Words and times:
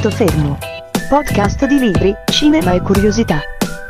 Punto 0.00 0.16
fermo. 0.16 0.56
Podcast 1.10 1.66
di 1.66 1.78
libri, 1.78 2.14
cinema 2.32 2.72
e 2.72 2.80
curiosità. 2.80 3.38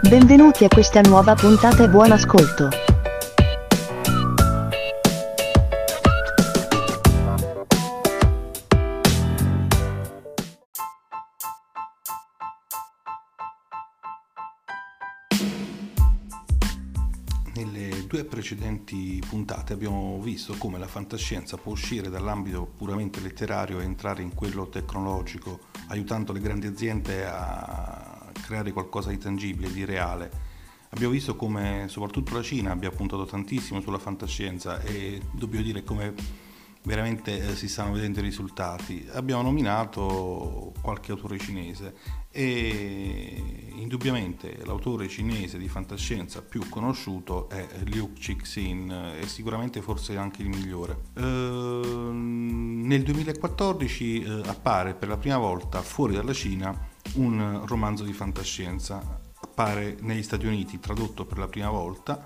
Benvenuti 0.08 0.64
a 0.64 0.68
questa 0.68 1.00
nuova 1.02 1.36
puntata 1.36 1.84
e 1.84 1.88
buon 1.88 2.10
ascolto. 2.10 2.68
Nelle 17.54 18.06
due 18.08 18.24
precedenti 18.24 19.22
puntate 19.28 19.74
abbiamo 19.74 20.18
visto 20.20 20.56
come 20.58 20.76
la 20.76 20.88
fantascienza 20.88 21.56
può 21.56 21.70
uscire 21.70 22.08
dall'ambito 22.08 22.66
puramente 22.76 23.20
letterario 23.20 23.78
e 23.78 23.84
entrare 23.84 24.22
in 24.22 24.34
quello 24.34 24.68
tecnologico, 24.68 25.68
aiutando 25.90 26.32
le 26.32 26.40
grandi 26.40 26.66
aziende 26.66 27.26
a 27.26 28.30
creare 28.42 28.72
qualcosa 28.72 29.10
di 29.10 29.18
tangibile, 29.18 29.72
di 29.72 29.84
reale. 29.84 30.48
Abbiamo 30.90 31.12
visto 31.12 31.36
come 31.36 31.86
soprattutto 31.88 32.34
la 32.34 32.42
Cina 32.42 32.72
abbia 32.72 32.90
puntato 32.90 33.24
tantissimo 33.24 33.80
sulla 33.80 33.98
fantascienza 33.98 34.80
e 34.80 35.20
dobbiamo 35.32 35.64
dire 35.64 35.84
come 35.84 36.14
veramente 36.82 37.50
eh, 37.50 37.54
si 37.56 37.68
stanno 37.68 37.92
vedendo 37.92 38.20
i 38.20 38.22
risultati. 38.22 39.06
Abbiamo 39.12 39.42
nominato 39.42 40.72
qualche 40.80 41.12
autore 41.12 41.38
cinese 41.38 41.94
e 42.32 43.72
indubbiamente 43.76 44.58
l'autore 44.64 45.08
cinese 45.08 45.58
di 45.58 45.68
fantascienza 45.68 46.42
più 46.42 46.68
conosciuto 46.68 47.48
è 47.48 47.66
Liu 47.84 48.12
Cixin 48.14 49.16
e 49.20 49.26
sicuramente 49.26 49.82
forse 49.82 50.16
anche 50.16 50.42
il 50.42 50.48
migliore. 50.48 50.98
Eh, 51.14 52.69
nel 52.90 53.04
2014 53.04 54.20
eh, 54.20 54.42
appare 54.46 54.94
per 54.94 55.06
la 55.06 55.16
prima 55.16 55.38
volta 55.38 55.80
fuori 55.80 56.14
dalla 56.14 56.32
Cina 56.32 56.76
un 57.14 57.62
romanzo 57.64 58.02
di 58.02 58.12
fantascienza, 58.12 59.20
appare 59.42 59.96
negli 60.00 60.24
Stati 60.24 60.44
Uniti 60.46 60.80
tradotto 60.80 61.24
per 61.24 61.38
la 61.38 61.46
prima 61.46 61.70
volta, 61.70 62.20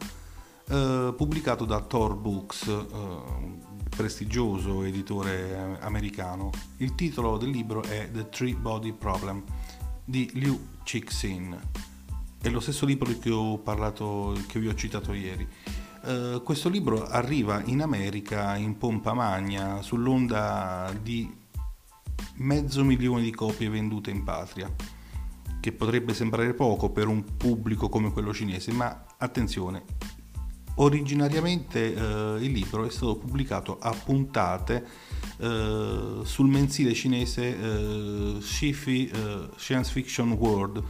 eh, 0.68 1.12
pubblicato 1.14 1.66
da 1.66 1.82
Tor 1.82 2.16
Books 2.16 2.66
eh, 2.68 2.86
prestigioso 3.90 4.84
editore 4.84 5.76
americano. 5.80 6.50
Il 6.78 6.94
titolo 6.94 7.36
del 7.36 7.50
libro 7.50 7.82
è 7.82 8.08
The 8.10 8.30
Three 8.30 8.54
Body 8.54 8.92
Problem 8.92 9.44
di 10.02 10.30
Liu 10.32 10.68
Cixin. 10.82 11.60
È 12.40 12.48
lo 12.48 12.60
stesso 12.60 12.86
libro 12.86 13.12
che 13.18 13.30
ho 13.30 13.58
parlato, 13.58 14.34
che 14.46 14.58
vi 14.58 14.68
ho 14.68 14.74
citato 14.74 15.12
ieri. 15.12 15.46
Uh, 16.04 16.42
questo 16.42 16.68
libro 16.68 17.06
arriva 17.06 17.62
in 17.64 17.80
America 17.80 18.56
in 18.56 18.76
pompa 18.76 19.14
magna 19.14 19.80
sull'onda 19.80 20.94
di 21.00 21.34
mezzo 22.36 22.84
milione 22.84 23.22
di 23.22 23.30
copie 23.30 23.70
vendute 23.70 24.10
in 24.10 24.22
patria, 24.22 24.70
che 25.60 25.72
potrebbe 25.72 26.12
sembrare 26.12 26.52
poco 26.52 26.90
per 26.90 27.08
un 27.08 27.36
pubblico 27.36 27.88
come 27.88 28.12
quello 28.12 28.34
cinese, 28.34 28.70
ma 28.72 29.04
attenzione, 29.16 29.84
Originariamente 30.76 31.94
eh, 31.94 32.44
il 32.44 32.50
libro 32.50 32.84
è 32.84 32.90
stato 32.90 33.16
pubblicato 33.16 33.78
a 33.78 33.92
puntate 33.92 34.84
eh, 35.38 36.20
sul 36.24 36.48
mensile 36.48 36.92
cinese 36.94 37.56
eh, 37.56 38.36
Shifi 38.40 39.06
eh, 39.06 39.50
Science 39.56 39.92
Fiction 39.92 40.32
World, 40.32 40.82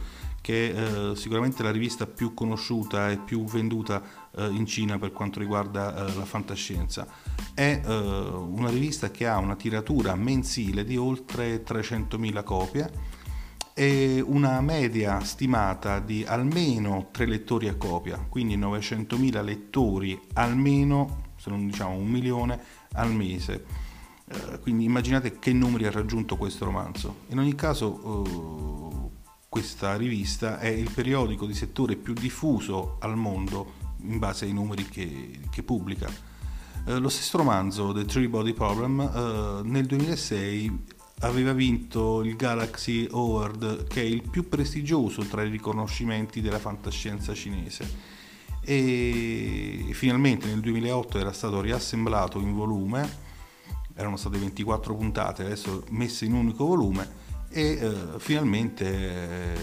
che 0.45 0.75
è 0.75 0.77
eh, 0.77 1.15
sicuramente 1.15 1.63
la 1.63 1.71
rivista 1.71 2.05
più 2.05 2.35
conosciuta 2.35 3.09
e 3.09 3.17
più 3.17 3.45
venduta 3.45 3.99
eh, 4.35 4.45
in 4.45 4.67
Cina 4.67 4.99
per 4.99 5.11
quanto 5.11 5.39
riguarda 5.39 6.03
la 6.03 6.23
fantascienza. 6.23 7.07
È 7.51 7.81
una 7.83 8.69
rivista 8.69 9.09
che 9.09 9.25
ha 9.25 9.39
una 9.39 9.55
tiratura 9.55 10.13
mensile 10.13 10.83
di 10.83 10.97
oltre 10.97 11.63
300.000 11.63 12.43
copie 12.43 12.91
e 13.73 14.23
una 14.23 14.61
media 14.61 15.19
stimata 15.21 15.99
di 15.99 16.23
almeno 16.27 17.07
3 17.09 17.25
lettori 17.25 17.67
a 17.67 17.73
copia, 17.73 18.23
quindi 18.29 18.55
900.000 18.55 19.43
lettori 19.43 20.21
almeno, 20.33 21.31
se 21.37 21.49
non 21.49 21.65
diciamo 21.65 21.95
un 21.95 22.07
milione 22.07 22.59
al 22.91 23.11
mese. 23.11 23.65
Eh, 24.27 24.59
quindi 24.59 24.83
immaginate 24.83 25.39
che 25.39 25.53
numeri 25.53 25.87
ha 25.87 25.91
raggiunto 25.91 26.37
questo 26.37 26.65
romanzo. 26.65 27.21
In 27.29 27.39
ogni 27.39 27.55
caso 27.55 28.23
eh, 28.84 28.84
questa 29.55 29.95
rivista 29.95 30.59
è 30.59 30.67
il 30.67 30.91
periodico 30.91 31.45
di 31.45 31.53
settore 31.53 31.95
più 31.95 32.11
diffuso 32.11 32.97
al 32.99 33.15
mondo 33.15 33.75
in 34.01 34.19
base 34.19 34.43
ai 34.43 34.51
numeri 34.51 34.83
che, 34.83 35.39
che 35.49 35.63
pubblica. 35.63 36.11
Eh, 36.85 36.99
lo 36.99 37.07
stesso 37.07 37.37
romanzo, 37.37 37.93
The 37.93 38.03
Three 38.03 38.27
Body 38.27 38.51
Problem, 38.51 38.99
eh, 38.99 39.61
nel 39.65 39.85
2006 39.85 40.87
aveva 41.19 41.53
vinto 41.53 42.21
il 42.21 42.35
Galaxy 42.35 43.07
Award, 43.09 43.87
che 43.87 44.01
è 44.01 44.03
il 44.03 44.23
più 44.29 44.49
prestigioso 44.49 45.21
tra 45.21 45.41
i 45.41 45.49
riconoscimenti 45.49 46.41
della 46.41 46.59
fantascienza 46.59 47.33
cinese. 47.33 47.89
E 48.59 49.87
finalmente 49.93 50.47
nel 50.47 50.59
2008 50.59 51.17
era 51.17 51.31
stato 51.31 51.61
riassemblato 51.61 52.41
in 52.41 52.53
volume, 52.53 53.09
erano 53.93 54.17
state 54.17 54.37
24 54.37 54.93
puntate, 54.93 55.45
adesso 55.45 55.85
messe 55.91 56.25
in 56.25 56.33
un 56.33 56.39
unico 56.39 56.65
volume 56.65 57.23
e 57.55 57.79
eh, 57.79 58.19
finalmente 58.19 58.85
eh, 58.85 59.57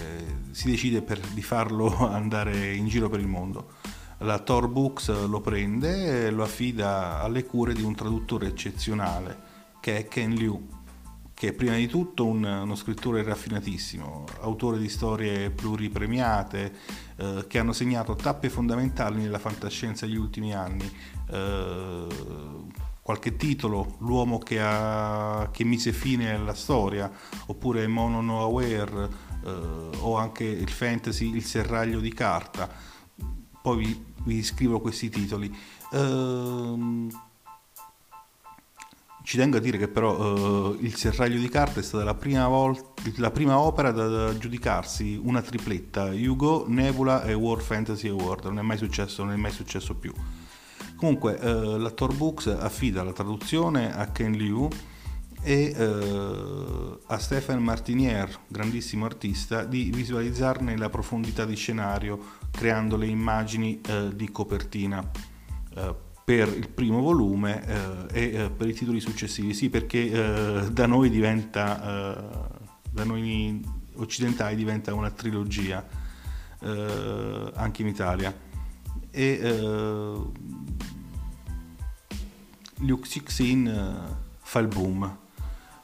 si 0.50 0.70
decide 0.70 1.02
per, 1.02 1.20
di 1.20 1.42
farlo 1.42 1.94
andare 2.08 2.72
in 2.72 2.88
giro 2.88 3.10
per 3.10 3.20
il 3.20 3.26
mondo. 3.26 3.72
La 4.18 4.38
Tor 4.38 4.68
Books 4.68 5.26
lo 5.26 5.40
prende 5.42 6.26
e 6.26 6.30
lo 6.30 6.42
affida 6.42 7.20
alle 7.20 7.44
cure 7.44 7.74
di 7.74 7.82
un 7.82 7.94
traduttore 7.94 8.46
eccezionale 8.46 9.50
che 9.80 9.98
è 9.98 10.08
Ken 10.08 10.32
Liu 10.32 10.68
che 11.34 11.48
è 11.48 11.52
prima 11.52 11.74
di 11.74 11.88
tutto 11.88 12.24
un, 12.24 12.44
uno 12.44 12.76
scrittore 12.76 13.24
raffinatissimo, 13.24 14.26
autore 14.42 14.78
di 14.78 14.88
storie 14.88 15.50
pluripremiate, 15.50 16.72
eh, 17.16 17.44
che 17.48 17.58
hanno 17.58 17.72
segnato 17.72 18.14
tappe 18.14 18.48
fondamentali 18.48 19.20
nella 19.20 19.40
fantascienza 19.40 20.06
degli 20.06 20.14
ultimi 20.14 20.54
anni. 20.54 20.88
Eh, 21.28 22.06
qualche 23.02 23.36
titolo, 23.36 23.96
L'uomo 23.98 24.38
che, 24.38 24.60
ha, 24.60 25.48
che, 25.52 25.64
mise 25.64 25.92
fine 25.92 26.34
alla 26.34 26.54
storia, 26.54 27.10
oppure 27.46 27.86
Mono 27.88 28.20
No 28.22 28.42
Aware, 28.42 29.08
eh, 29.44 29.50
o 29.98 30.16
anche 30.16 30.44
il 30.44 30.70
fantasy 30.70 31.34
Il 31.34 31.44
serraglio 31.44 31.98
di 31.98 32.14
carta. 32.14 32.70
Poi 33.60 33.76
vi, 33.76 34.04
vi 34.24 34.42
scrivo 34.42 34.80
questi 34.80 35.08
titoli. 35.08 35.54
Uh, 35.90 37.08
ci 39.24 39.36
tengo 39.36 39.58
a 39.58 39.60
dire 39.60 39.78
che 39.78 39.88
però 39.88 40.70
uh, 40.70 40.78
Il 40.80 40.96
serraglio 40.96 41.38
di 41.38 41.48
carta 41.48 41.80
è 41.80 41.82
stata 41.82 42.02
la 42.02 42.14
prima, 42.14 42.48
volta, 42.48 43.02
la 43.16 43.30
prima 43.30 43.58
opera 43.58 43.90
da, 43.90 44.36
giudicarsi 44.36 45.20
una 45.22 45.42
tripletta, 45.42 46.06
Hugo, 46.06 46.64
Nebula 46.66 47.24
e 47.24 47.34
War 47.34 47.60
Fantasy 47.60 48.08
Award, 48.08 48.44
non 48.44 48.58
è 48.60 48.62
mai 48.62 48.78
successo, 48.78 49.22
non 49.22 49.32
è 49.32 49.36
mai 49.36 49.52
successo 49.52 49.94
più. 49.94 50.12
Comunque 51.02 51.32
uh, 51.32 51.78
la 51.78 51.90
Tor 51.90 52.14
Books 52.14 52.46
affida 52.46 53.02
la 53.02 53.12
traduzione 53.12 53.92
a 53.92 54.12
Ken 54.12 54.30
Liu 54.30 54.68
e 55.42 55.74
uh, 55.76 57.00
a 57.08 57.18
Stephen 57.18 57.58
Martinier, 57.58 58.32
grandissimo 58.46 59.04
artista, 59.04 59.64
di 59.64 59.90
visualizzarne 59.92 60.76
la 60.76 60.88
profondità 60.90 61.44
di 61.44 61.56
scenario 61.56 62.36
creando 62.52 62.96
le 62.96 63.06
immagini 63.06 63.80
di 64.14 64.30
copertina 64.30 65.10
per 66.24 66.46
il 66.56 66.68
primo 66.68 67.00
volume 67.00 67.66
eh, 67.66 68.06
e 68.12 68.44
eh, 68.44 68.50
per 68.50 68.68
i 68.68 68.72
titoli 68.72 69.00
successivi. 69.00 69.54
Sì, 69.54 69.70
perché 69.70 70.08
eh, 70.08 70.70
da 70.70 70.86
noi 70.86 71.10
diventa, 71.10 71.82
eh, 71.82 72.48
da 72.92 73.02
noi 73.02 73.60
occidentali 73.96 74.54
diventa 74.54 74.94
una 74.94 75.10
trilogia, 75.10 75.84
eh, 76.60 77.50
anche 77.54 77.82
in 77.82 77.88
Italia. 77.88 78.50
E 79.14 79.40
eh, 79.42 80.22
Luke 82.82 83.06
Sixin 83.06 84.14
fa 84.40 84.58
il 84.58 84.68
boom 84.68 85.20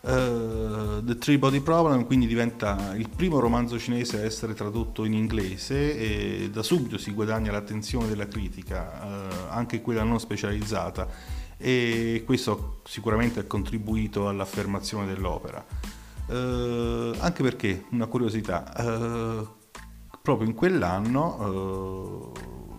Uh, 0.01 1.03
The 1.03 1.19
Three 1.19 1.39
Body 1.39 1.59
Problem 1.59 2.07
quindi 2.07 2.29
diventa 2.29 2.95
il 2.95 3.09
primo 3.09 3.41
romanzo 3.41 3.81
cinese 3.81 4.21
a 4.21 4.25
essere 4.25 4.55
tradotto 4.55 5.05
in 5.05 5.13
inglese 5.13 5.99
e 5.99 6.51
da 6.51 6.63
subito 6.63 6.97
si 6.99 7.11
guadagna 7.11 7.51
l'attenzione 7.51 8.07
della 8.07 8.29
critica, 8.29 9.03
uh, 9.03 9.51
anche 9.51 9.83
quella 9.83 10.05
non 10.05 10.21
specializzata, 10.21 11.09
e 11.57 12.23
questo 12.25 12.81
sicuramente 12.85 13.41
ha 13.41 13.45
contribuito 13.45 14.29
all'affermazione 14.29 15.05
dell'opera. 15.05 15.67
Uh, 16.27 17.17
anche 17.19 17.43
perché, 17.43 17.87
una 17.91 18.07
curiosità, 18.07 18.73
proprio 20.23 20.47
in 20.47 20.55
quell'anno 20.55 22.33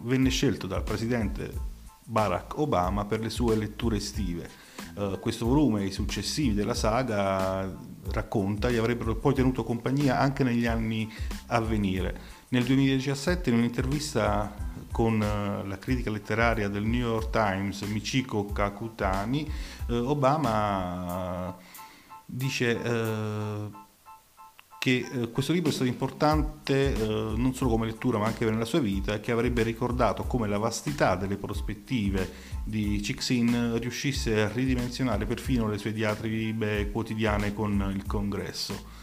venne 0.03 0.29
scelto 0.29 0.67
dal 0.67 0.83
presidente 0.83 1.68
Barack 2.09 2.57
Obama 2.57 3.05
per 3.05 3.19
le 3.19 3.29
sue 3.29 3.55
letture 3.55 3.97
estive 3.97 4.49
eh, 4.97 5.19
questo 5.19 5.45
volume 5.45 5.81
e 5.81 5.85
i 5.85 5.91
successivi 5.91 6.55
della 6.55 6.73
saga 6.73 7.71
racconta 8.11 8.71
gli 8.71 8.77
avrebbero 8.77 9.15
poi 9.15 9.35
tenuto 9.35 9.63
compagnia 9.63 10.17
anche 10.17 10.43
negli 10.43 10.65
anni 10.65 11.07
a 11.47 11.59
venire. 11.59 12.37
Nel 12.49 12.63
2017 12.63 13.51
in 13.51 13.57
un'intervista 13.57 14.67
con 14.91 15.21
uh, 15.21 15.67
la 15.67 15.77
critica 15.77 16.09
letteraria 16.09 16.67
del 16.67 16.83
New 16.83 16.99
York 16.99 17.29
Times 17.29 17.81
Michiko 17.83 18.45
Kakutani, 18.45 19.47
uh, 19.89 19.93
Obama 19.93 21.55
dice 22.25 22.79
che 24.79 25.05
eh, 25.11 25.29
questo 25.29 25.51
libro 25.51 25.69
è 25.69 25.73
stato 25.73 25.89
importante 25.89 26.93
eh, 26.93 27.33
non 27.35 27.53
solo 27.53 27.69
come 27.69 27.85
lettura 27.85 28.17
ma 28.17 28.27
anche 28.27 28.49
nella 28.49 28.63
sua 28.63 28.79
vita 28.79 29.13
e 29.13 29.19
che 29.19 29.33
avrebbe 29.33 29.61
ricordato 29.61 30.23
come 30.23 30.47
la 30.47 30.57
vastità 30.57 31.17
delle 31.17 31.35
prospettive 31.35 32.31
di 32.63 33.01
Cixin 33.03 33.77
riuscisse 33.77 34.41
a 34.41 34.47
ridimensionare 34.47 35.25
perfino 35.25 35.67
le 35.67 35.77
sue 35.77 35.91
diatribe 35.91 36.89
quotidiane 36.91 37.53
con 37.53 37.91
il 37.93 38.05
congresso. 38.05 38.97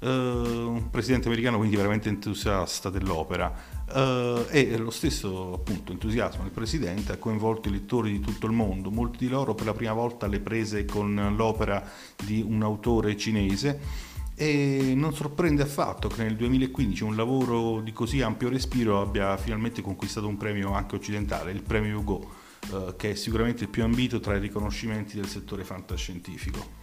Uh, 0.00 0.08
un 0.08 0.90
presidente 0.90 1.28
americano 1.28 1.56
quindi 1.56 1.76
veramente 1.76 2.10
entusiasta 2.10 2.90
dell'opera 2.90 3.50
uh, 3.88 4.44
e 4.50 4.76
lo 4.76 4.90
stesso 4.90 5.54
appunto 5.54 5.92
entusiasmo 5.92 6.42
del 6.42 6.52
presidente 6.52 7.12
ha 7.12 7.16
coinvolto 7.16 7.68
i 7.68 7.70
lettori 7.70 8.12
di 8.12 8.20
tutto 8.20 8.44
il 8.44 8.52
mondo, 8.52 8.90
molti 8.90 9.24
di 9.24 9.30
loro 9.30 9.54
per 9.54 9.64
la 9.64 9.72
prima 9.72 9.94
volta 9.94 10.26
le 10.26 10.40
prese 10.40 10.84
con 10.84 11.32
l'opera 11.34 11.82
di 12.22 12.44
un 12.46 12.62
autore 12.62 13.16
cinese 13.16 14.12
e 14.36 14.94
non 14.96 15.14
sorprende 15.14 15.62
affatto 15.62 16.08
che 16.08 16.22
nel 16.24 16.36
2015 16.36 17.04
un 17.04 17.16
lavoro 17.16 17.80
di 17.80 17.92
così 17.92 18.20
ampio 18.20 18.48
respiro 18.48 19.00
abbia 19.00 19.36
finalmente 19.36 19.80
conquistato 19.80 20.26
un 20.26 20.36
premio 20.36 20.72
anche 20.72 20.96
occidentale, 20.96 21.52
il 21.52 21.62
premio 21.62 21.98
Hugo, 21.98 22.32
eh, 22.72 22.94
che 22.96 23.12
è 23.12 23.14
sicuramente 23.14 23.64
il 23.64 23.70
più 23.70 23.84
ambito 23.84 24.18
tra 24.18 24.36
i 24.36 24.40
riconoscimenti 24.40 25.16
del 25.16 25.28
settore 25.28 25.64
fantascientifico. 25.64 26.82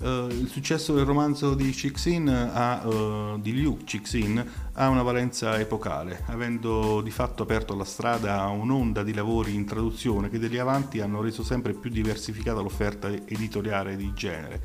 Uh, 0.00 0.28
il 0.30 0.48
successo 0.48 0.94
del 0.94 1.04
romanzo 1.04 1.54
di, 1.54 1.74
Cixin 1.74 2.26
ha, 2.26 2.88
uh, 2.88 3.38
di 3.38 3.52
Liu 3.52 3.80
Cixin 3.84 4.42
ha 4.72 4.88
una 4.88 5.02
valenza 5.02 5.60
epocale, 5.60 6.22
avendo 6.28 7.02
di 7.02 7.10
fatto 7.10 7.42
aperto 7.42 7.76
la 7.76 7.84
strada 7.84 8.40
a 8.40 8.48
un'onda 8.48 9.02
di 9.02 9.12
lavori 9.12 9.54
in 9.54 9.66
traduzione 9.66 10.30
che 10.30 10.38
da 10.38 10.62
avanti 10.62 11.00
hanno 11.00 11.20
reso 11.20 11.42
sempre 11.42 11.74
più 11.74 11.90
diversificata 11.90 12.62
l'offerta 12.62 13.08
editoriale 13.08 13.94
di 13.96 14.10
genere 14.14 14.62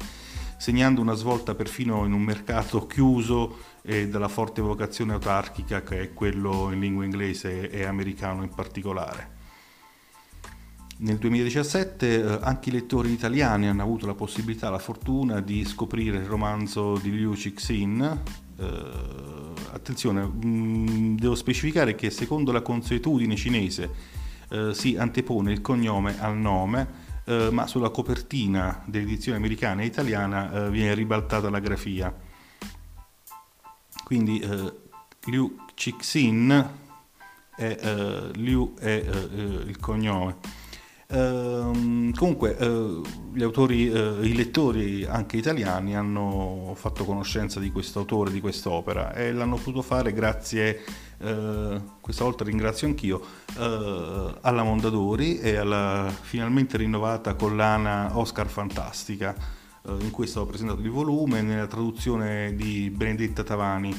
segnando 0.57 1.01
una 1.01 1.13
svolta 1.13 1.55
perfino 1.55 2.05
in 2.05 2.13
un 2.13 2.21
mercato 2.21 2.87
chiuso 2.87 3.57
e 3.81 4.07
dalla 4.07 4.27
forte 4.27 4.61
vocazione 4.61 5.13
autarchica 5.13 5.83
che 5.83 6.01
è 6.01 6.13
quello 6.13 6.71
in 6.71 6.79
lingua 6.79 7.03
inglese 7.03 7.69
e 7.69 7.83
americano 7.85 8.43
in 8.43 8.49
particolare. 8.49 9.33
Nel 10.97 11.17
2017 11.17 12.07
eh, 12.07 12.39
anche 12.41 12.69
i 12.69 12.71
lettori 12.71 13.11
italiani 13.11 13.67
hanno 13.67 13.81
avuto 13.81 14.05
la 14.05 14.13
possibilità, 14.13 14.69
la 14.69 14.79
fortuna 14.79 15.41
di 15.41 15.65
scoprire 15.65 16.17
il 16.17 16.25
romanzo 16.25 16.97
di 16.97 17.11
Liu 17.11 17.35
Cixin. 17.35 18.21
Eh, 18.57 18.65
attenzione, 19.73 20.23
mh, 20.23 20.47
mm, 20.47 21.17
devo 21.17 21.35
specificare 21.35 21.95
che 21.95 22.09
secondo 22.09 22.53
la 22.53 22.61
consuetudine 22.61 23.35
cinese 23.35 23.91
eh, 24.49 24.73
si 24.73 24.95
antepone 24.95 25.51
il 25.51 25.59
cognome 25.59 26.17
al 26.17 26.37
nome, 26.37 26.87
eh, 27.25 27.49
ma 27.51 27.67
sulla 27.67 27.89
copertina 27.89 28.83
dell'edizione 28.85 29.37
americana 29.37 29.81
e 29.81 29.85
italiana 29.85 30.51
eh, 30.51 30.69
viene 30.69 30.93
ribaltata 30.93 31.49
la 31.49 31.59
grafia. 31.59 32.13
Quindi 34.03 34.39
eh, 34.39 34.73
Liu 35.25 35.57
Cixin 35.73 36.69
è, 37.55 37.77
eh, 37.81 38.31
Liu 38.33 38.75
è 38.77 39.03
eh, 39.05 39.19
il 39.65 39.77
cognome. 39.79 40.63
Uh, 41.07 42.11
comunque 42.15 42.51
uh, 42.59 43.03
gli 43.31 43.43
autori, 43.43 43.87
uh, 43.87 44.23
i 44.23 44.33
lettori 44.33 45.05
anche 45.05 45.37
italiani 45.37 45.95
hanno 45.95 46.73
fatto 46.75 47.05
conoscenza 47.05 47.59
di 47.59 47.69
questo 47.71 47.99
autore, 47.99 48.31
di 48.31 48.41
quest'opera 48.41 49.13
e 49.13 49.31
l'hanno 49.31 49.57
potuto 49.57 49.83
fare 49.83 50.13
grazie 50.13 50.83
eh, 51.17 51.81
questa 52.01 52.23
volta 52.23 52.43
ringrazio 52.43 52.87
anch'io, 52.87 53.21
alla 53.55 54.63
Mondadori 54.63 55.39
e 55.39 55.55
alla 55.55 56.11
finalmente 56.21 56.77
rinnovata 56.77 57.35
collana 57.35 58.17
Oscar 58.17 58.47
Fantastica, 58.47 59.33
in 59.87 60.11
cui 60.11 60.25
è 60.25 60.27
stato 60.27 60.45
presentato 60.47 60.81
il 60.81 60.89
volume 60.89 61.41
nella 61.41 61.67
traduzione 61.67 62.53
di 62.55 62.89
Benedetta 62.89 63.43
Tavani. 63.43 63.97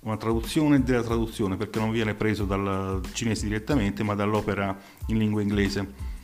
Una 0.00 0.18
traduzione 0.18 0.82
della 0.82 1.02
traduzione 1.02 1.56
perché 1.56 1.80
non 1.80 1.90
viene 1.90 2.14
preso 2.14 2.44
dal 2.44 3.00
cinese 3.12 3.46
direttamente 3.46 4.02
ma 4.04 4.14
dall'opera 4.14 4.76
in 5.06 5.18
lingua 5.18 5.40
inglese. 5.40 6.14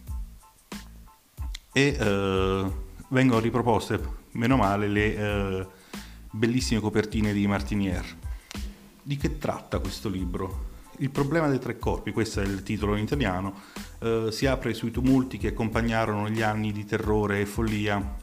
E 1.74 1.96
eh, 1.98 2.70
vengono 3.08 3.40
riproposte, 3.40 3.98
meno 4.32 4.56
male, 4.56 4.88
le 4.88 5.16
eh, 5.16 5.66
bellissime 6.30 6.80
copertine 6.80 7.32
di 7.32 7.46
Martinier. 7.46 8.04
Di 9.02 9.16
che 9.16 9.38
tratta 9.38 9.78
questo 9.78 10.10
libro? 10.10 10.70
Il 10.98 11.08
problema 11.08 11.48
dei 11.48 11.58
tre 11.58 11.78
corpi, 11.78 12.12
questo 12.12 12.42
è 12.42 12.44
il 12.44 12.62
titolo 12.62 12.94
in 12.96 13.04
italiano, 13.04 13.54
eh, 14.00 14.28
si 14.30 14.44
apre 14.44 14.74
sui 14.74 14.90
tumulti 14.90 15.38
che 15.38 15.48
accompagnarono 15.48 16.28
gli 16.28 16.42
anni 16.42 16.72
di 16.72 16.84
terrore 16.84 17.40
e 17.40 17.46
follia 17.46 18.16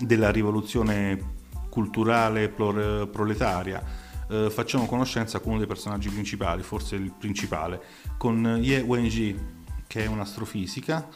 della 0.00 0.30
rivoluzione 0.30 1.38
culturale 1.68 2.48
proletaria. 2.48 3.82
Eh, 4.28 4.50
facciamo 4.50 4.86
conoscenza 4.86 5.40
con 5.40 5.50
uno 5.50 5.58
dei 5.58 5.66
personaggi 5.66 6.08
principali, 6.08 6.62
forse 6.62 6.94
il 6.94 7.10
principale, 7.10 7.82
con 8.16 8.58
Ye 8.60 8.80
Wenji, 8.82 9.36
che 9.88 10.04
è 10.04 10.06
un'astrofisica 10.06 11.08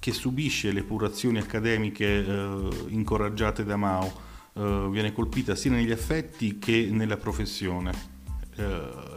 che 0.00 0.12
subisce 0.12 0.72
le 0.72 0.82
purazioni 0.82 1.38
accademiche 1.38 2.06
eh, 2.06 2.68
incoraggiate 2.88 3.64
da 3.64 3.76
Mao 3.76 4.28
eh, 4.54 4.88
viene 4.90 5.12
colpita 5.12 5.54
sia 5.54 5.70
negli 5.70 5.92
affetti 5.92 6.58
che 6.58 6.88
nella 6.90 7.16
professione. 7.16 7.92
Eh, 8.56 8.62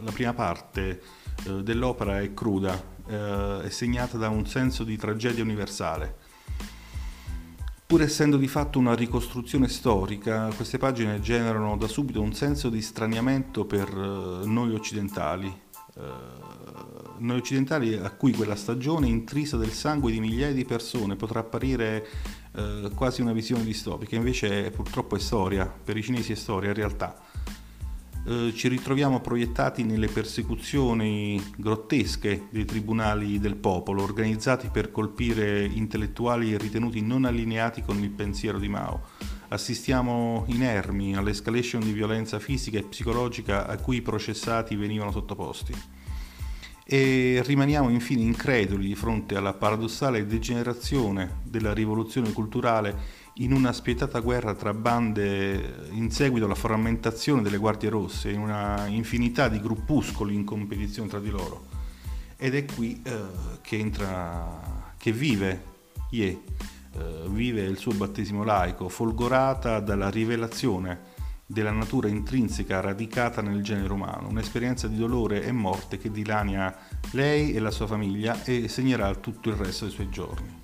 la 0.00 0.12
prima 0.12 0.34
parte 0.34 1.02
eh, 1.46 1.62
dell'opera 1.62 2.20
è 2.20 2.32
cruda, 2.34 2.80
eh, 3.06 3.62
è 3.62 3.68
segnata 3.70 4.18
da 4.18 4.28
un 4.28 4.46
senso 4.46 4.84
di 4.84 4.96
tragedia 4.96 5.42
universale. 5.42 6.16
Pur 7.86 8.02
essendo 8.02 8.36
di 8.36 8.48
fatto 8.48 8.78
una 8.78 8.94
ricostruzione 8.94 9.68
storica, 9.68 10.50
queste 10.54 10.78
pagine 10.78 11.20
generano 11.20 11.76
da 11.76 11.86
subito 11.86 12.20
un 12.20 12.32
senso 12.32 12.68
di 12.68 12.80
straniamento 12.80 13.64
per 13.64 13.88
eh, 13.88 14.46
noi 14.46 14.74
occidentali, 14.74 15.62
noi 17.18 17.38
occidentali 17.38 17.94
a 17.94 18.10
cui 18.10 18.32
quella 18.32 18.56
stagione 18.56 19.06
intrisa 19.06 19.56
del 19.56 19.70
sangue 19.70 20.12
di 20.12 20.20
migliaia 20.20 20.52
di 20.52 20.64
persone 20.64 21.16
potrà 21.16 21.40
apparire 21.40 22.06
eh, 22.52 22.90
quasi 22.94 23.20
una 23.20 23.32
visione 23.32 23.64
distopica, 23.64 24.16
invece 24.16 24.70
purtroppo 24.70 25.16
è 25.16 25.18
storia, 25.18 25.66
per 25.66 25.96
i 25.96 26.02
cinesi 26.02 26.32
è 26.32 26.36
storia, 26.36 26.70
è 26.70 26.74
realtà. 26.74 27.20
Eh, 28.26 28.52
ci 28.54 28.68
ritroviamo 28.68 29.20
proiettati 29.20 29.84
nelle 29.84 30.08
persecuzioni 30.08 31.42
grottesche 31.56 32.46
dei 32.50 32.64
tribunali 32.64 33.38
del 33.38 33.56
popolo, 33.56 34.02
organizzati 34.02 34.70
per 34.72 34.90
colpire 34.90 35.64
intellettuali 35.64 36.56
ritenuti 36.56 37.02
non 37.02 37.24
allineati 37.24 37.82
con 37.82 38.02
il 38.02 38.10
pensiero 38.10 38.58
di 38.58 38.68
Mao. 38.68 39.02
Assistiamo 39.48 40.44
inermi 40.48 41.14
all'escalation 41.14 41.82
di 41.82 41.92
violenza 41.92 42.38
fisica 42.38 42.78
e 42.78 42.84
psicologica 42.84 43.66
a 43.66 43.76
cui 43.76 43.96
i 43.96 44.02
processati 44.02 44.74
venivano 44.74 45.12
sottoposti 45.12 45.93
e 46.86 47.40
rimaniamo 47.42 47.88
infine 47.88 48.20
increduli 48.22 48.88
di 48.88 48.94
fronte 48.94 49.36
alla 49.36 49.54
paradossale 49.54 50.26
degenerazione 50.26 51.40
della 51.42 51.72
rivoluzione 51.72 52.30
culturale 52.32 53.22
in 53.38 53.52
una 53.52 53.72
spietata 53.72 54.20
guerra 54.20 54.54
tra 54.54 54.74
bande 54.74 55.88
in 55.92 56.10
seguito 56.10 56.44
alla 56.44 56.54
frammentazione 56.54 57.42
delle 57.42 57.56
guardie 57.56 57.88
rosse, 57.88 58.30
in 58.30 58.38
una 58.38 58.86
infinità 58.86 59.48
di 59.48 59.60
gruppuscoli 59.60 60.34
in 60.34 60.44
competizione 60.44 61.08
tra 61.08 61.18
di 61.18 61.30
loro. 61.30 61.66
Ed 62.36 62.54
è 62.54 62.64
qui 62.66 63.00
eh, 63.02 63.20
che 63.62 63.78
entra, 63.78 64.92
che 64.98 65.10
vive 65.10 65.72
Ye, 66.10 66.42
eh, 66.92 67.28
vive 67.28 67.62
il 67.62 67.78
suo 67.78 67.92
battesimo 67.92 68.44
laico, 68.44 68.88
folgorata 68.88 69.80
dalla 69.80 70.10
rivelazione 70.10 71.12
della 71.54 71.70
natura 71.70 72.08
intrinseca 72.08 72.80
radicata 72.80 73.40
nel 73.40 73.62
genere 73.62 73.92
umano, 73.92 74.28
un'esperienza 74.28 74.88
di 74.88 74.96
dolore 74.96 75.44
e 75.44 75.52
morte 75.52 75.98
che 75.98 76.10
dilania 76.10 76.76
lei 77.12 77.52
e 77.52 77.60
la 77.60 77.70
sua 77.70 77.86
famiglia 77.86 78.42
e 78.42 78.66
segnerà 78.66 79.14
tutto 79.14 79.50
il 79.50 79.54
resto 79.54 79.84
dei 79.84 79.94
suoi 79.94 80.10
giorni. 80.10 80.62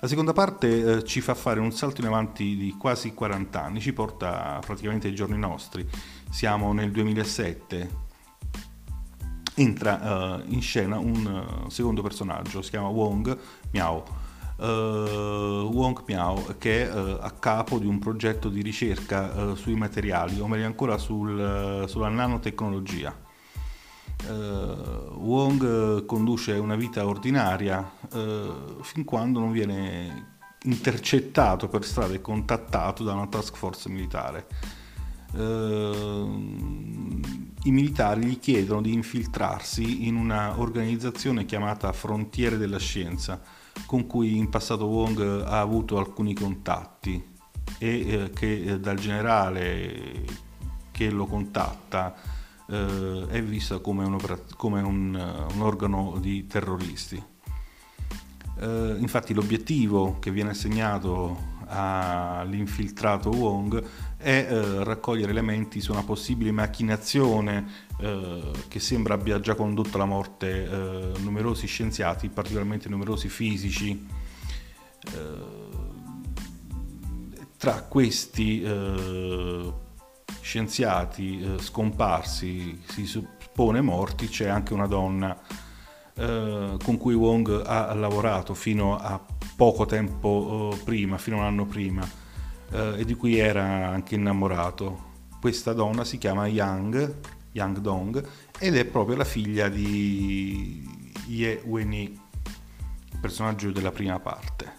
La 0.00 0.08
seconda 0.08 0.32
parte 0.32 0.96
eh, 0.96 1.04
ci 1.04 1.20
fa 1.20 1.34
fare 1.34 1.60
un 1.60 1.70
salto 1.70 2.00
in 2.00 2.06
avanti 2.06 2.56
di 2.56 2.74
quasi 2.78 3.12
40 3.12 3.62
anni, 3.62 3.80
ci 3.80 3.92
porta 3.92 4.58
praticamente 4.64 5.08
ai 5.08 5.14
giorni 5.14 5.36
nostri. 5.36 5.86
Siamo 6.30 6.72
nel 6.72 6.90
2007. 6.90 8.08
Entra 9.56 10.38
uh, 10.38 10.42
in 10.46 10.62
scena 10.62 10.96
un 10.96 11.64
uh, 11.66 11.68
secondo 11.68 12.00
personaggio, 12.00 12.62
si 12.62 12.70
chiama 12.70 12.88
Wong 12.88 13.36
Miao, 13.72 14.02
Wong 14.60 16.02
Miao 16.06 16.54
che 16.58 16.86
è 16.88 16.94
uh, 16.94 17.18
a 17.20 17.30
capo 17.30 17.78
di 17.78 17.86
un 17.86 17.98
progetto 17.98 18.48
di 18.48 18.60
ricerca 18.62 19.32
uh, 19.32 19.54
sui 19.54 19.74
materiali, 19.74 20.38
o 20.38 20.46
meglio 20.46 20.66
ancora 20.66 20.98
sul, 20.98 21.84
sulla 21.88 22.08
nanotecnologia. 22.08 23.28
Wong 24.22 26.04
conduce 26.04 26.52
una 26.52 26.76
vita 26.76 27.06
ordinaria 27.06 27.90
fin 28.82 29.04
quando 29.04 29.40
non 29.40 29.50
viene 29.50 30.26
intercettato 30.64 31.68
per 31.68 31.86
strada 31.86 32.12
e 32.12 32.20
contattato 32.20 33.02
da 33.02 33.14
una 33.14 33.28
task 33.28 33.56
force 33.56 33.88
militare. 33.88 34.46
I 37.62 37.70
militari 37.70 38.26
gli 38.26 38.38
chiedono 38.38 38.82
di 38.82 38.92
infiltrarsi 38.92 40.06
in 40.06 40.16
una 40.16 40.60
organizzazione 40.60 41.46
chiamata 41.46 41.90
Frontiere 41.92 42.58
della 42.58 42.78
Scienza, 42.78 43.40
con 43.86 44.06
cui 44.06 44.36
in 44.36 44.48
passato 44.48 44.86
Wong 44.86 45.42
ha 45.44 45.60
avuto 45.60 45.98
alcuni 45.98 46.34
contatti. 46.34 47.30
e 47.78 48.12
eh, 48.12 48.30
che 48.30 48.62
eh, 48.62 48.80
dal 48.80 48.98
generale 48.98 50.24
che 50.90 51.10
lo 51.10 51.26
contatta 51.26 52.14
eh, 52.68 53.26
è 53.28 53.42
vista 53.42 53.78
come, 53.78 54.04
un, 54.04 54.18
come 54.56 54.82
un, 54.82 55.14
un, 55.54 55.60
organo 55.60 56.18
di 56.20 56.46
terroristi. 56.46 57.22
Infatti 58.62 59.32
l'obiettivo 59.32 60.18
che 60.18 60.30
viene 60.30 60.50
assegnato 60.50 61.59
all'infiltrato 61.70 63.30
Wong 63.30 63.82
è 64.16 64.46
eh, 64.50 64.84
raccogliere 64.84 65.30
elementi 65.30 65.80
su 65.80 65.92
una 65.92 66.02
possibile 66.02 66.50
macchinazione 66.50 67.88
eh, 68.00 68.50
che 68.68 68.80
sembra 68.80 69.14
abbia 69.14 69.40
già 69.40 69.54
condotto 69.54 69.96
alla 69.96 70.04
morte 70.04 70.64
eh, 70.64 71.12
numerosi 71.20 71.66
scienziati, 71.66 72.28
particolarmente 72.28 72.88
numerosi 72.88 73.28
fisici. 73.28 74.06
Eh, 75.06 75.68
tra 77.56 77.82
questi 77.82 78.62
eh, 78.62 79.72
scienziati 80.40 81.40
eh, 81.40 81.58
scomparsi, 81.62 82.82
si 82.86 83.06
suppone 83.06 83.80
morti, 83.80 84.28
c'è 84.28 84.48
anche 84.48 84.74
una 84.74 84.86
donna 84.86 85.38
con 86.20 86.98
cui 86.98 87.14
Wong 87.14 87.62
ha 87.64 87.94
lavorato 87.94 88.52
fino 88.52 88.98
a 88.98 89.18
poco 89.60 89.84
tempo 89.84 90.74
prima, 90.84 91.18
fino 91.18 91.36
a 91.36 91.40
un 91.40 91.44
anno 91.44 91.66
prima 91.66 92.08
eh, 92.70 93.00
e 93.00 93.04
di 93.04 93.14
cui 93.14 93.36
era 93.36 93.90
anche 93.90 94.14
innamorato. 94.14 95.08
Questa 95.38 95.74
donna 95.74 96.02
si 96.02 96.16
chiama 96.16 96.46
Yang, 96.46 97.14
Yang 97.52 97.78
Dong, 97.80 98.26
ed 98.58 98.74
è 98.74 98.86
proprio 98.86 99.16
la 99.16 99.24
figlia 99.24 99.68
di 99.68 101.12
Ye 101.26 101.60
Weni, 101.66 102.04
il 102.04 103.18
personaggio 103.20 103.70
della 103.70 103.90
prima 103.90 104.18
parte. 104.18 104.78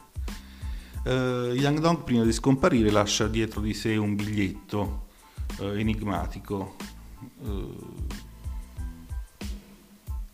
Uh, 1.03 1.53
Yang 1.53 1.79
Dong 1.79 1.99
prima 1.99 2.23
di 2.23 2.33
scomparire 2.33 2.89
lascia 2.89 3.27
dietro 3.27 3.61
di 3.61 3.75
sé 3.75 3.95
un 3.97 4.15
biglietto 4.15 5.09
uh, 5.59 5.65
enigmatico. 5.65 6.75
Uh, 7.37 8.07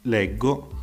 leggo, 0.03 0.76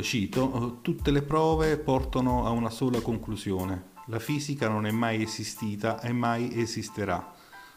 cito, 0.00 0.78
tutte 0.80 1.10
le 1.10 1.22
prove 1.22 1.76
portano 1.76 2.46
a 2.46 2.50
una 2.50 2.70
sola 2.70 3.00
conclusione. 3.00 3.90
La 4.06 4.18
fisica 4.18 4.68
non 4.68 4.86
è 4.86 4.90
mai 4.90 5.22
esistita 5.22 6.00
e 6.00 6.12
mai 6.12 6.58
esisterà. 6.58 7.32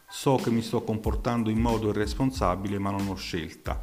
So 0.08 0.36
che 0.36 0.52
mi 0.52 0.62
sto 0.62 0.84
comportando 0.84 1.50
in 1.50 1.60
modo 1.60 1.90
irresponsabile, 1.90 2.78
ma 2.80 2.92
non 2.92 3.08
ho 3.08 3.16
scelta. 3.16 3.82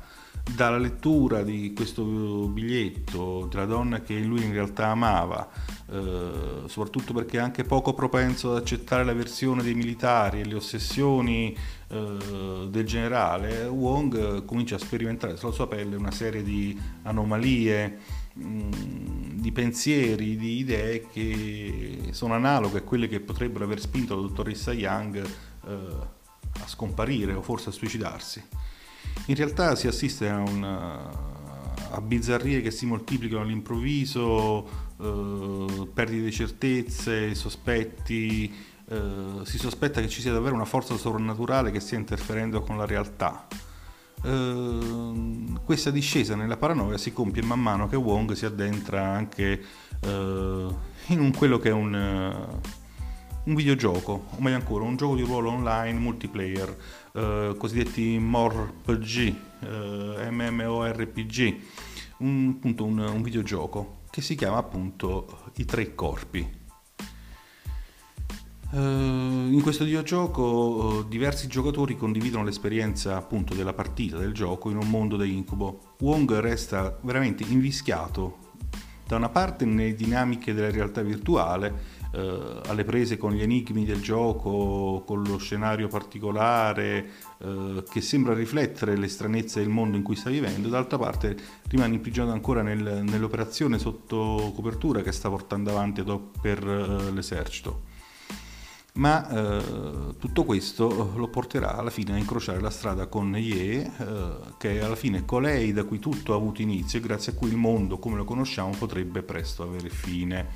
Dalla 0.55 0.79
lettura 0.79 1.43
di 1.43 1.73
questo 1.75 2.03
biglietto 2.05 3.47
della 3.51 3.65
donna 3.65 4.01
che 4.01 4.19
lui 4.19 4.43
in 4.43 4.53
realtà 4.53 4.89
amava, 4.89 5.49
eh, 5.91 6.63
soprattutto 6.67 7.13
perché 7.13 7.37
è 7.39 7.41
anche 7.41 7.65
poco 7.65 7.93
propenso 7.93 8.51
ad 8.51 8.57
accettare 8.57 9.05
la 9.05 9.13
versione 9.13 9.63
dei 9.63 9.75
militari 9.75 10.41
e 10.41 10.45
le 10.45 10.55
ossessioni 10.55 11.57
eh, 11.89 12.67
del 12.69 12.87
generale, 12.87 13.67
Wong 13.67 14.45
comincia 14.45 14.77
a 14.77 14.79
sperimentare 14.79 15.37
sulla 15.37 15.53
sua 15.53 15.69
pelle 15.69 15.95
una 15.95 16.11
serie 16.11 16.43
di 16.43 16.77
anomalie, 17.03 17.99
di 18.35 19.53
pensieri, 19.53 20.37
di 20.37 20.59
idee 20.59 21.07
che 21.13 22.09
sono 22.13 22.35
analoghe 22.35 22.79
a 22.79 22.83
quelle 22.83 23.09
che 23.09 23.21
potrebbero 23.21 23.65
aver 23.65 23.81
spinto 23.81 24.15
la 24.15 24.23
dottoressa 24.23 24.73
Young 24.73 25.23
eh, 25.67 25.71
a 26.61 26.67
scomparire 26.67 27.35
o 27.35 27.43
forse 27.43 27.69
a 27.69 27.73
suicidarsi. 27.73 28.43
In 29.27 29.35
realtà 29.35 29.75
si 29.75 29.87
assiste 29.87 30.29
a, 30.29 30.39
una, 30.39 31.11
a 31.91 32.01
bizzarrie 32.01 32.63
che 32.63 32.71
si 32.71 32.87
moltiplicano 32.87 33.43
all'improvviso, 33.43 34.95
eh, 35.01 35.89
perdite 35.93 36.25
di 36.25 36.33
certezze, 36.33 37.35
sospetti, 37.35 38.53
eh, 38.89 39.45
si 39.45 39.59
sospetta 39.59 40.01
che 40.01 40.09
ci 40.09 40.21
sia 40.21 40.33
davvero 40.33 40.55
una 40.55 40.65
forza 40.65 40.97
sovrannaturale 40.97 41.71
che 41.71 41.81
stia 41.81 41.99
interferendo 41.99 42.63
con 42.63 42.77
la 42.77 42.87
realtà. 42.87 43.47
Uh, 44.23 45.59
questa 45.65 45.91
discesa 45.91 46.37
nella 46.37 46.57
paranoia 46.57 46.97
si 46.97 47.13
compie 47.13 47.43
man 47.43 47.61
mano 47.61 47.89
che 47.89 47.97
Wong 47.97 48.33
si 48.33 48.47
addentra 48.47 49.05
anche 49.05 49.61
uh, 50.01 50.09
in 50.09 51.19
un, 51.19 51.33
quello 51.37 51.59
che 51.59 51.71
è 51.71 51.73
un, 51.73 51.93
uh, 51.93 52.61
un, 53.45 53.55
videogioco, 53.57 54.27
o 54.31 54.41
meglio 54.41 54.57
ancora 54.57 54.85
un 54.85 54.95
gioco 54.95 55.17
di 55.17 55.23
ruolo 55.23 55.51
online 55.51 55.99
multiplayer, 55.99 56.77
cosiddetti 57.59 58.17
MORPG, 58.19 59.35
MMORPG, 60.31 61.57
un, 62.19 62.55
appunto 62.57 62.85
un, 62.85 62.99
un 62.99 63.23
videogioco 63.23 64.03
che 64.09 64.23
si 64.23 64.37
chiama 64.37 64.59
appunto 64.59 65.51
I 65.57 65.65
Tre 65.65 65.95
Corpi. 65.97 66.62
Uh, 68.73 69.53
in 69.53 69.61
questo 69.63 69.85
videogioco 69.85 70.43
uh, 70.43 71.05
diversi 71.07 71.47
giocatori 71.47 71.95
condividono 71.95 72.43
l'esperienza 72.43 73.19
appunto 73.19 73.53
della 73.53 73.75
partita, 73.75 74.17
del 74.17 74.33
gioco 74.33 74.71
in 74.71 74.79
un 74.79 74.89
mondo 74.89 75.19
da 75.19 75.27
incubo. 75.27 75.97
Wong 76.01 76.33
resta 76.39 76.99
veramente 77.03 77.45
invischiato 77.47 78.39
da 79.07 79.17
una 79.17 79.29
parte 79.29 79.67
nelle 79.67 79.95
dinamiche 79.95 80.55
della 80.55 80.71
realtà 80.71 81.03
virtuale, 81.03 81.75
uh, 82.13 82.61
alle 82.67 82.85
prese 82.85 83.19
con 83.19 83.33
gli 83.33 83.43
enigmi 83.43 83.85
del 83.85 84.01
gioco, 84.01 85.03
con 85.07 85.23
lo 85.23 85.37
scenario 85.37 85.89
particolare 85.89 87.31
che 87.91 88.01
sembra 88.01 88.35
riflettere 88.35 88.97
le 88.97 89.09
stranezze 89.09 89.59
del 89.59 89.69
mondo 89.69 89.97
in 89.97 90.05
cui 90.05 90.15
sta 90.15 90.31
vivendo, 90.31 90.69
d'altra 90.69 90.97
parte 90.97 91.37
rimane 91.69 91.95
imprigionato 91.95 92.33
ancora 92.33 92.63
nel, 92.63 93.03
nell'operazione 93.03 93.81
sotto 93.81 94.53
copertura 94.55 95.03
che 95.03 95.11
sta 95.11 95.29
portando 95.29 95.71
avanti 95.71 96.05
per 96.41 96.65
l'esercito 96.65 97.91
ma 98.95 99.27
eh, 99.29 100.15
tutto 100.19 100.45
questo 100.45 101.13
lo 101.17 101.29
porterà 101.29 101.77
alla 101.77 101.91
fine 101.91 102.13
a 102.13 102.17
incrociare 102.19 102.61
la 102.61 102.71
strada 102.71 103.07
con 103.07 103.35
Ye, 103.35 103.81
eh, 103.81 103.91
che 104.59 104.79
è 104.79 104.83
alla 104.83 104.97
fine 104.97 105.25
colei 105.25 105.73
da 105.73 105.85
cui 105.85 105.99
tutto 105.99 106.35
ha 106.35 106.37
avuto 106.37 106.61
inizio 106.61 106.99
e 106.99 107.03
grazie 107.03 107.33
a 107.33 107.35
cui 107.35 107.49
il 107.49 107.57
mondo 107.57 107.99
come 107.99 108.17
lo 108.17 108.25
conosciamo 108.25 108.75
potrebbe 108.79 109.23
presto 109.23 109.63
avere 109.63 109.89
fine. 109.89 110.47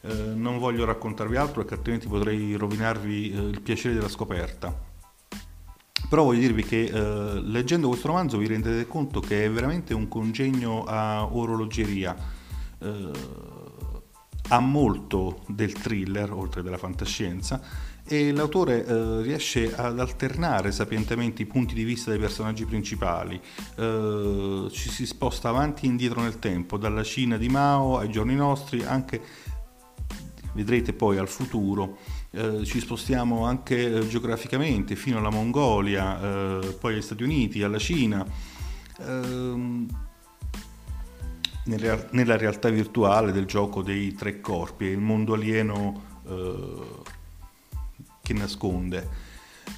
Eh, 0.00 0.32
non 0.34 0.58
voglio 0.58 0.84
raccontarvi 0.86 1.36
altro 1.36 1.60
perché 1.60 1.74
altrimenti 1.74 2.08
potrei 2.08 2.54
rovinarvi 2.54 3.32
eh, 3.32 3.38
il 3.38 3.60
piacere 3.60 3.94
della 3.94 4.08
scoperta. 4.08 4.86
Però 6.08 6.24
voglio 6.24 6.40
dirvi 6.40 6.64
che 6.64 6.84
eh, 6.84 7.40
leggendo 7.42 7.88
questo 7.88 8.06
romanzo 8.06 8.38
vi 8.38 8.46
rendete 8.46 8.86
conto 8.86 9.20
che 9.20 9.44
è 9.44 9.50
veramente 9.50 9.92
un 9.92 10.08
congegno 10.08 10.84
a 10.84 11.26
orologeria 11.30 12.16
eh, 12.78 13.10
ha 14.48 14.60
molto 14.60 15.42
del 15.46 15.72
thriller, 15.72 16.32
oltre 16.32 16.62
della 16.62 16.78
fantascienza, 16.78 17.60
e 18.10 18.32
l'autore 18.32 18.86
eh, 18.86 19.22
riesce 19.22 19.74
ad 19.74 20.00
alternare 20.00 20.72
sapientemente 20.72 21.42
i 21.42 21.46
punti 21.46 21.74
di 21.74 21.84
vista 21.84 22.10
dei 22.10 22.18
personaggi 22.18 22.64
principali. 22.64 23.38
Eh, 23.76 24.68
ci 24.70 24.88
si 24.88 25.04
sposta 25.04 25.50
avanti 25.50 25.84
e 25.84 25.88
indietro 25.88 26.22
nel 26.22 26.38
tempo, 26.38 26.78
dalla 26.78 27.02
Cina 27.02 27.36
di 27.36 27.48
Mao 27.48 27.98
ai 27.98 28.10
giorni 28.10 28.34
nostri, 28.34 28.82
anche 28.82 29.20
vedrete 30.54 30.94
poi 30.94 31.18
al 31.18 31.28
futuro. 31.28 31.98
Eh, 32.30 32.64
ci 32.64 32.80
spostiamo 32.80 33.44
anche 33.44 33.98
eh, 33.98 34.08
geograficamente 34.08 34.96
fino 34.96 35.18
alla 35.18 35.30
Mongolia, 35.30 36.20
eh, 36.60 36.76
poi 36.80 36.94
agli 36.94 37.02
Stati 37.02 37.22
Uniti, 37.22 37.62
alla 37.62 37.78
Cina 37.78 38.24
ehm, 38.98 39.67
nella 41.68 42.36
realtà 42.36 42.70
virtuale 42.70 43.32
del 43.32 43.44
gioco 43.44 43.82
dei 43.82 44.14
tre 44.14 44.40
corpi, 44.40 44.86
è 44.86 44.90
il 44.90 45.00
mondo 45.00 45.34
alieno 45.34 46.02
eh, 46.26 46.82
che 48.22 48.32
nasconde. 48.32 49.08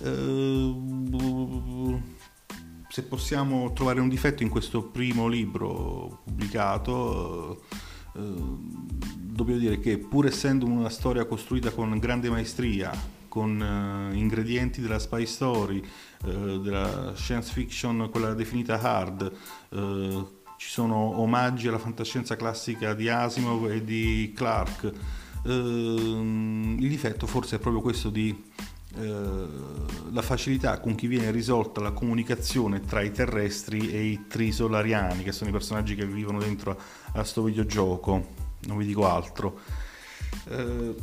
Eh, 0.03 0.75
se 2.89 3.03
possiamo 3.05 3.73
trovare 3.73 4.01
un 4.01 4.09
difetto 4.09 4.43
in 4.43 4.49
questo 4.49 4.83
primo 4.83 5.29
libro 5.29 6.21
pubblicato, 6.25 7.63
eh, 8.15 8.21
dobbiamo 9.17 9.61
dire 9.61 9.79
che 9.81 9.99
pur 9.99 10.27
essendo 10.27 10.67
una 10.67 10.89
storia 10.89 11.25
costruita 11.25 11.71
con 11.71 11.99
grande 11.99 12.31
maestria, 12.31 13.19
con 13.29 13.61
uh, 13.61 14.13
ingredienti 14.13 14.81
della 14.81 14.99
spy 14.99 15.25
story, 15.25 15.81
uh, 16.25 16.61
della 16.61 17.13
science 17.15 17.53
fiction, 17.53 18.09
quella 18.11 18.35
definita 18.35 18.81
hard, 18.81 19.33
uh, 19.69 20.40
ci 20.61 20.69
sono 20.69 21.19
omaggi 21.19 21.69
alla 21.69 21.79
fantascienza 21.79 22.37
classica 22.37 22.93
di 22.93 23.09
Asimov 23.09 23.71
e 23.71 23.83
di 23.83 24.31
Clark. 24.37 24.93
Ehm, 25.47 26.77
il 26.79 26.87
difetto 26.87 27.27
forse 27.27 27.57
è 27.57 27.59
proprio 27.59 27.81
questo 27.81 28.11
di 28.11 28.45
eh, 28.99 29.47
la 30.11 30.21
facilità 30.21 30.79
con 30.79 30.97
cui 30.97 31.09
viene 31.09 31.31
risolta 31.31 31.81
la 31.81 31.93
comunicazione 31.93 32.81
tra 32.81 33.01
i 33.01 33.11
terrestri 33.11 33.91
e 33.91 34.03
i 34.03 34.27
trisolariani, 34.29 35.23
che 35.23 35.33
sono 35.33 35.49
i 35.49 35.53
personaggi 35.53 35.95
che 35.95 36.05
vivono 36.05 36.39
dentro 36.39 36.73
a 37.07 37.13
questo 37.13 37.43
videogioco, 37.43 38.27
non 38.67 38.77
vi 38.77 38.85
dico 38.85 39.09
altro. 39.09 39.61
Eh, 40.47 40.95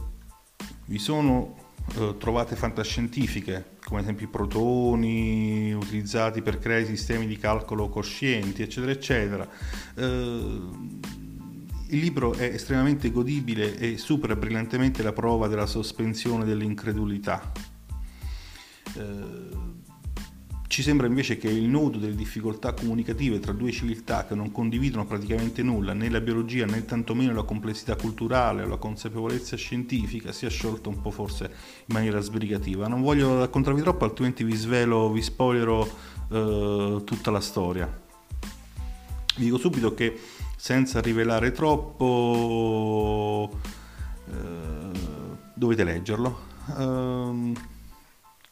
vi 0.85 0.99
sono 0.99 1.55
eh, 1.95 2.13
trovate 2.19 2.55
fantascientifiche, 2.55 3.76
come 3.87 4.01
ad 4.01 4.05
esempio 4.05 4.25
i 4.27 4.29
protoni 4.29 5.73
utilizzati 5.73 6.41
per 6.41 6.59
creare 6.59 6.85
sistemi 6.85 7.25
di 7.25 7.37
calcolo 7.37 7.87
coscienti, 7.87 8.61
eccetera, 8.61 8.91
eccetera. 8.91 9.49
Eh, 9.95 10.59
il 11.89 11.99
libro 11.99 12.33
è 12.33 12.43
estremamente 12.43 13.09
godibile 13.11 13.77
e 13.77 13.97
supera 13.97 14.35
brillantemente 14.35 15.01
la 15.03 15.13
prova 15.13 15.47
della 15.47 15.65
sospensione 15.65 16.43
dell'incredulità. 16.43 17.49
Eh, 18.93 19.76
ci 20.67 20.81
sembra 20.81 21.07
invece 21.07 21.37
che 21.37 21.47
il 21.47 21.67
nodo 21.69 21.97
delle 21.97 22.15
difficoltà 22.15 22.73
comunicative 22.73 23.39
tra 23.39 23.53
due 23.53 23.71
civiltà 23.71 24.25
che 24.25 24.35
non 24.35 24.51
condividono 24.51 25.05
praticamente 25.05 25.63
nulla, 25.63 25.93
né 25.93 26.09
la 26.09 26.19
biologia 26.19 26.65
né 26.65 26.83
tantomeno 26.83 27.33
la 27.33 27.43
complessità 27.43 27.95
culturale 27.95 28.63
o 28.63 28.67
la 28.67 28.75
consapevolezza 28.75 29.55
scientifica, 29.55 30.33
sia 30.33 30.49
sciolto 30.49 30.89
un 30.89 31.01
po' 31.01 31.11
forse 31.11 31.45
in 31.45 31.95
maniera 31.95 32.19
sbrigativa. 32.19 32.87
Non 32.87 33.01
voglio 33.01 33.39
raccontarvi 33.39 33.81
troppo, 33.81 34.03
altrimenti 34.03 34.43
vi 34.43 34.55
svelo, 34.55 35.09
vi 35.09 35.21
spoilerò 35.21 35.87
eh, 36.31 37.01
tutta 37.05 37.31
la 37.31 37.39
storia. 37.39 38.05
Vi 39.37 39.43
dico 39.43 39.57
subito 39.57 39.93
che 39.93 40.19
senza 40.57 40.99
rivelare 40.99 41.51
troppo 41.51 43.49
eh, 44.29 44.99
dovete 45.53 45.83
leggerlo. 45.85 46.45
Uh, 46.67 47.53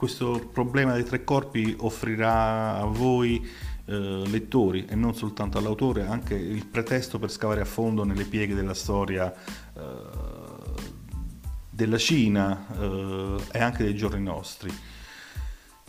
questo 0.06 0.50
problema 0.54 0.94
dei 0.94 1.04
tre 1.04 1.24
corpi 1.24 1.76
offrirà 1.80 2.78
a 2.78 2.86
voi 2.86 3.44
eh, 3.86 4.24
lettori 4.28 4.86
e 4.88 4.94
non 4.94 5.16
soltanto 5.16 5.58
all'autore 5.58 6.06
anche 6.06 6.36
il 6.36 6.64
pretesto 6.68 7.18
per 7.18 7.32
scavare 7.32 7.62
a 7.62 7.66
fondo 7.66 8.04
nelle 8.04 8.26
pieghe 8.26 8.54
della 8.54 8.76
storia 8.76 9.34
eh, 9.34 9.82
della 11.72 11.98
Cina 11.98 12.68
eh, 12.80 13.36
e 13.52 13.60
anche 13.60 13.84
dei 13.84 13.96
giorni 13.96 14.22
nostri. 14.22 14.72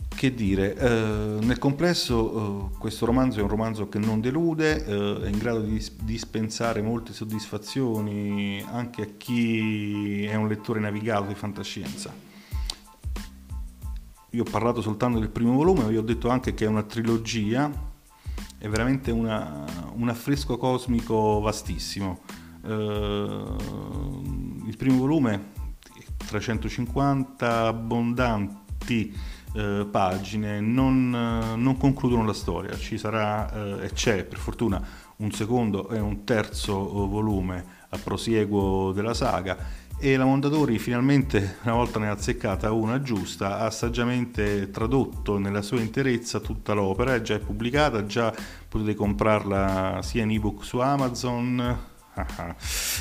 Che 0.07 0.33
dire, 0.33 0.75
eh, 0.75 1.37
nel 1.39 1.59
complesso 1.59 2.71
eh, 2.73 2.77
questo 2.79 3.05
romanzo 3.05 3.39
è 3.39 3.43
un 3.43 3.49
romanzo 3.49 3.87
che 3.87 3.99
non 3.99 4.19
delude, 4.19 4.83
eh, 4.83 5.21
è 5.25 5.27
in 5.27 5.37
grado 5.37 5.59
di 5.59 5.79
dispensare 6.01 6.81
molte 6.81 7.13
soddisfazioni 7.13 8.65
anche 8.67 9.01
a 9.03 9.07
chi 9.15 10.25
è 10.25 10.33
un 10.33 10.47
lettore 10.47 10.79
navigato 10.79 11.27
di 11.27 11.35
fantascienza 11.35 12.26
io 14.37 14.43
ho 14.43 14.51
parlato 14.51 14.81
soltanto 14.81 15.17
del 15.17 15.29
primo 15.29 15.53
volume, 15.53 15.85
vi 15.85 15.97
ho 15.97 16.03
detto 16.03 16.29
anche 16.29 16.53
che 16.53 16.65
è 16.65 16.67
una 16.67 16.83
trilogia, 16.83 17.71
è 18.59 18.67
veramente 18.67 19.09
una, 19.09 19.65
un 19.95 20.09
affresco 20.09 20.57
cosmico 20.57 21.39
vastissimo. 21.39 22.19
Uh, 22.61 23.55
il 24.67 24.75
primo 24.77 24.99
volume, 24.99 25.53
350 26.27 27.65
abbondanti 27.65 29.17
uh, 29.53 29.89
pagine, 29.89 30.59
non, 30.59 31.11
uh, 31.11 31.59
non, 31.59 31.75
concludono 31.77 32.23
la 32.23 32.33
storia, 32.33 32.77
ci 32.77 32.99
sarà 32.99 33.81
e 33.81 33.89
c'è 33.89 34.23
per 34.23 34.37
fortuna 34.37 34.85
un 35.15 35.31
secondo 35.31 35.89
e 35.89 35.97
un 35.99 36.23
terzo 36.25 36.75
volume 37.07 37.65
a 37.89 37.97
prosieguo 37.97 38.91
della 38.91 39.15
saga 39.15 39.57
e 39.99 40.15
la 40.15 40.25
Mondadori 40.25 40.77
finalmente, 40.77 41.57
una 41.63 41.73
volta 41.73 41.97
ne 41.97 42.07
ha 42.07 42.11
azzeccata 42.11 42.71
una 42.71 43.01
giusta, 43.01 43.59
ha 43.59 43.71
saggiamente 43.71 44.69
tradotto 44.69 45.39
nella 45.39 45.61
sua 45.61 45.79
interezza 45.79 46.39
tutta 46.39 46.73
l'opera, 46.73 47.15
è 47.15 47.21
già 47.21 47.39
pubblicata, 47.39 48.05
già 48.05 48.33
potete 48.69 48.93
comprarla 48.93 50.01
sia 50.03 50.23
in 50.23 50.31
ebook 50.31 50.63
su 50.63 50.77
Amazon 50.77 51.77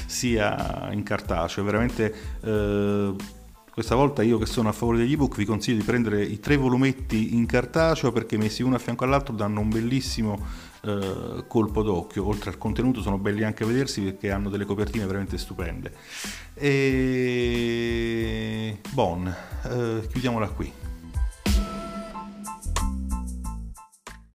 sia 0.06 0.88
in 0.90 1.02
cartaceo, 1.02 1.64
veramente 1.64 2.14
eh, 2.40 3.14
questa 3.70 3.94
volta 3.94 4.22
io 4.22 4.38
che 4.38 4.46
sono 4.46 4.70
a 4.70 4.72
favore 4.72 4.96
degli 4.96 5.12
ebook 5.12 5.36
vi 5.36 5.44
consiglio 5.44 5.76
di 5.76 5.84
prendere 5.84 6.22
i 6.22 6.40
tre 6.40 6.56
volumetti 6.56 7.34
in 7.34 7.44
cartaceo 7.44 8.10
perché 8.10 8.38
messi 8.38 8.62
uno 8.62 8.76
a 8.76 8.78
fianco 8.78 9.04
all'altro 9.04 9.34
danno 9.34 9.60
un 9.60 9.68
bellissimo 9.68 10.42
eh, 10.86 11.44
colpo 11.46 11.82
d'occhio. 11.82 12.26
Oltre 12.26 12.50
al 12.50 12.58
contenuto 12.58 13.00
sono 13.02 13.18
belli 13.18 13.42
anche 13.42 13.64
a 13.64 13.66
vedersi 13.66 14.00
perché 14.02 14.30
hanno 14.30 14.48
delle 14.50 14.64
copertine 14.64 15.06
veramente 15.06 15.38
stupende. 15.38 15.92
E... 16.54 17.98
Bon, 18.92 19.26
eh, 19.64 20.06
chiudiamola 20.08 20.48
qui. 20.48 20.85